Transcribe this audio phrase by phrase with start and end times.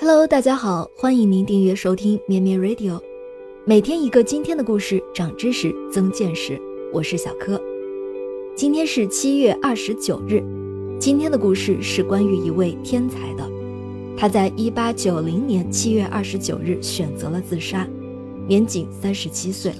[0.00, 3.00] Hello，大家好，欢迎您订阅收听咩咩 Radio，
[3.64, 6.56] 每天一个今天的故事，长知识，增见识。
[6.92, 7.60] 我是小柯，
[8.54, 10.40] 今天是七月二十九日，
[11.00, 13.44] 今天的故事是关于一位天才的，
[14.16, 17.84] 他在一八九零年七月二十九日选择了自杀，
[18.46, 19.72] 年仅三十七岁，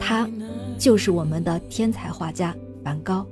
[0.00, 0.28] 他
[0.76, 2.52] 就是我们的天才画家
[2.82, 3.24] 梵高。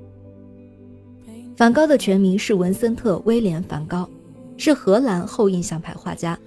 [1.56, 4.08] 梵高的全名是文森特·威廉·梵高。
[4.56, 6.38] 是荷兰后印象派画家，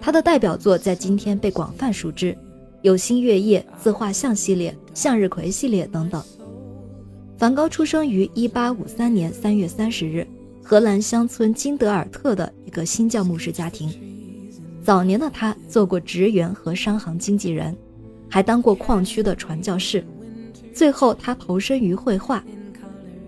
[0.00, 2.36] 他的代表作在今天被广泛熟知，
[2.82, 6.22] 有《星月夜》自画像系列、向日葵系列等等。
[7.38, 10.26] 梵高出生于1853年3月30日，
[10.62, 13.92] 荷兰乡村金德尔特的一个新教牧师家庭。
[14.82, 17.76] 早年的他做过职员和商行经纪人，
[18.28, 20.04] 还当过矿区的传教士。
[20.72, 22.44] 最后，他投身于绘画。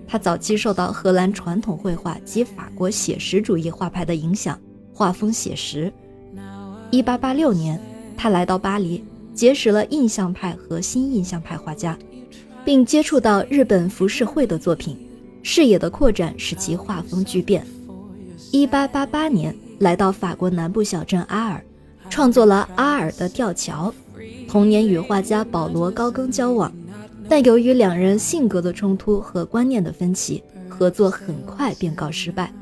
[0.08, 4.58] 他早期受到荷兰传统绘画及法国写实主义画派的影响，
[4.94, 5.92] 画风写实。
[6.90, 7.78] 1886年，
[8.16, 11.96] 他来到巴黎，结识了印象派和新印象派画家，
[12.64, 14.96] 并接触到日本浮世绘的作品，
[15.42, 17.66] 视野的扩展使其画风巨变。
[18.52, 21.62] 1888年，来到法国南部小镇阿尔，
[22.08, 23.92] 创作了《阿尔的吊桥》，
[24.48, 26.72] 同年与画家保罗·高更交往。
[27.28, 32.52] 但由于两人性格的冲突和观念的分歧，合作很快便告失败。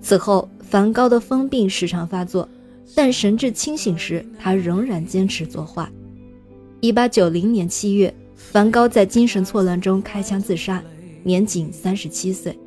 [0.00, 2.48] 此后，梵高的疯病时常发作，
[2.94, 5.88] 但神志清醒时，他仍然坚持作画。
[6.80, 10.82] 1890年7月，梵高在精神错乱中开枪自杀，
[11.22, 12.58] 年仅37岁。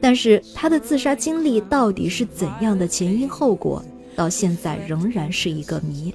[0.00, 6.14] 但是，他的自杀经历到底是怎样的前因后果，到现在仍然是一个谜。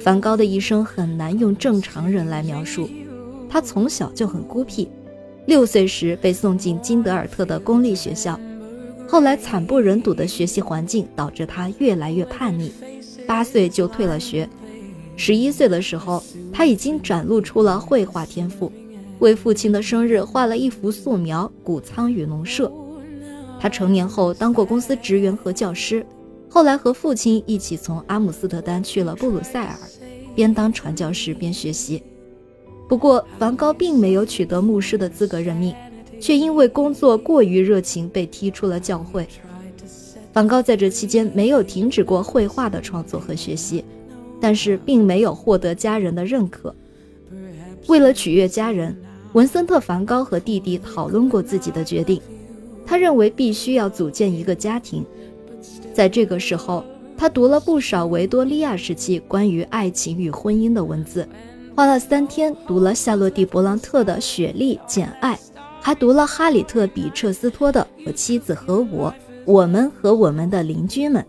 [0.00, 2.90] 梵高的一生很难用正常人来描述。
[3.54, 4.88] 他从小就很孤僻，
[5.46, 8.36] 六岁时被送进金德尔特的公立学校，
[9.06, 12.72] 后来惨不忍睹的学习环境导致他越来越叛逆，
[13.28, 14.48] 八岁就退了学。
[15.14, 16.20] 十一岁的时候，
[16.52, 18.72] 他已经展露出了绘画天赋，
[19.20, 22.66] 为父亲的生日画了一幅素描《谷仓与农舍》。
[23.60, 26.04] 他成年后当过公司职员和教师，
[26.50, 29.76] 后来和父亲一起从阿姆斯特丹去了布鲁塞尔，
[30.34, 32.02] 边当传教士边学习。
[32.88, 35.74] 不过，梵高并没有取得牧师的资格任命，
[36.20, 39.26] 却因为工作过于热情被踢出了教会。
[40.32, 43.84] 梵高在这期间没有停止过绘画的创作和学习，
[44.40, 46.74] 但是并没有获得家人的认可。
[47.86, 48.96] 为了取悦家人，
[49.32, 52.20] 文森特·梵高和弟弟讨论过自己的决定。
[52.86, 55.04] 他认为必须要组建一个家庭。
[55.94, 56.84] 在这个时候，
[57.16, 61.26] 他读了不少维多利亚时期关于爱情与婚姻的文字。
[61.76, 65.34] 花了三天读了夏洛蒂·勃朗特的《雪莉·简爱》，
[65.80, 69.10] 还读了哈里特·比彻斯托的《我妻子和我》，
[69.44, 71.24] 我们和我们的邻居们。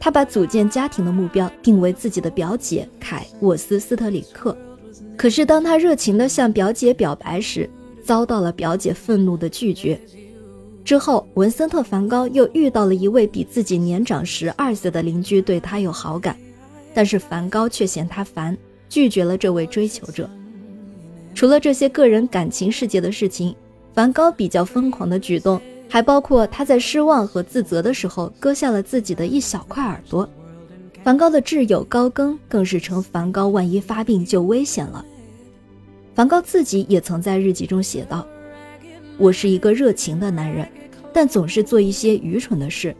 [0.00, 4.56] 他把组建家庭的目标定为自己的表姐凯沃斯·斯特里克。
[5.16, 7.70] 可是当他热情地向表姐表白时，
[8.02, 10.00] 遭到了表姐愤怒的拒绝。
[10.84, 16.36] 之后，文森特·梵高又遇到了一位比自己年长十二岁的邻居，对他有好感，
[16.92, 18.58] 但是梵高却嫌他烦。
[18.88, 20.28] 拒绝了这位追求者。
[21.34, 23.54] 除了这些个人感情世界的事情，
[23.94, 30.28] 梵高比较疯狂的举动还包括他在失望和自责的时候割下了自己的一小块耳朵。
[31.04, 35.04] 梵高的挚友高更更是称梵高万一发病就危险了。
[36.14, 38.26] 梵高自己也曾在日记中写道
[39.16, 40.68] ：“我是一个热情的男人，
[41.12, 42.94] 但总是做一些愚蠢的事。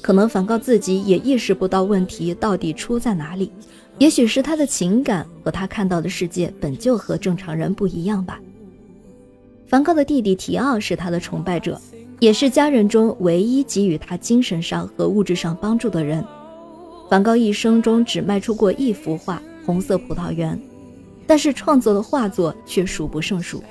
[0.00, 3.50] 可能梵高自己也意识不到问题到底出在哪里。”
[3.98, 8.40] 也许是他的情感和他看到的世界本就和正常人不一样吧。
[9.68, 11.80] 梵高的弟弟提奥是他的崇拜者，
[12.18, 16.24] 也是家人中唯一给予他精神上和物质上帮助的人。
[17.08, 20.56] 梵高一生中只卖出过一幅画《红色葡萄园》，
[21.26, 23.62] 但是创作的画作却数不胜数。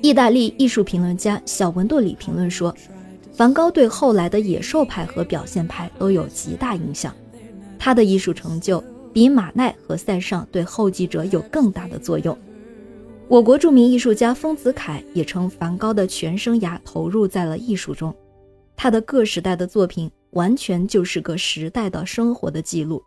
[0.00, 2.74] 意大利艺术评论家小文杜里评论说
[3.32, 7.12] ：“梵高对后来的野兽派和表现派都有极大影响，
[7.78, 8.82] 他的艺术成就。”
[9.14, 12.36] 比马奈和塞尚对后继者有更大的作用。
[13.28, 18.14] 我国著名艺术家丰子恺也称梵高的全生涯投入在了艺术中，
[18.76, 23.02] 他的各时代的作品完全就是个时代的生活的记录。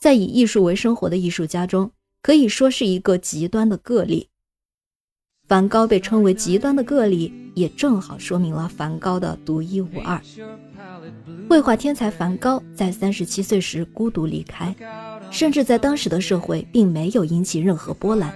[0.00, 1.90] 在以艺术为生活的艺术家中，
[2.22, 4.28] 可以说是一个极端的个例。
[5.50, 10.20] 梵高被称为极端的个例，也正好说明了梵高的独一无二。
[11.48, 14.72] 绘画天才梵高在三十七岁时孤独离开，
[15.28, 18.32] 甚至在当时的社会并没有引起任何波澜，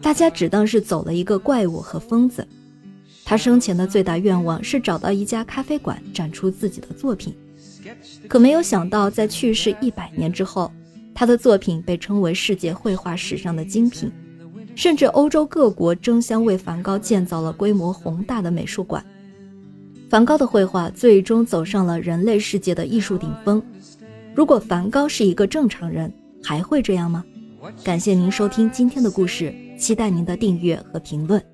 [0.00, 2.48] 大家只当是走了一个怪物和疯子。
[3.22, 7.36] 他生前的最大愿望是找到一家咖啡馆展出自己的作品，
[8.26, 10.72] 可没有想到，在去世一百年之后，
[11.14, 14.10] 他的作品被称为世界绘画史上的精品，
[14.80, 19.04] 甚至欧洲各国争相为梵高建造了规模宏大的美术馆。
[20.08, 23.62] 梵高的绘画最终走上了人类世界的艺术顶峰。
[24.34, 26.10] 如果梵高是一个正常人，
[26.42, 27.22] 还会这样吗？
[27.84, 31.44] 感谢您收听今天的故事，期待您的订阅和评论。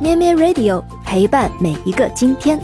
[0.00, 2.58] 咩咩 Radio 陪伴每一个今天。